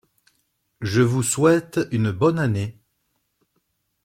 [0.81, 2.75] Je vous souhaite une bonne année.